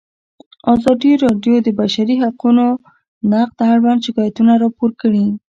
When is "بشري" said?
1.79-2.15